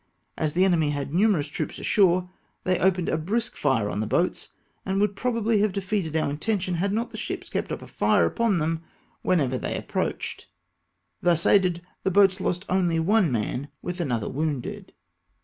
[0.35, 2.27] As the enemy had numerous troops ashore,
[2.63, 4.49] they opened a brisk fire on the boats,
[4.83, 7.87] and would pro bably have defeated our intention, had not the ships kept up a
[7.87, 8.81] fire upon them
[9.21, 10.47] whenever they approached.
[11.21, 14.91] Thus aided, the boats lost only one man, with another wounded.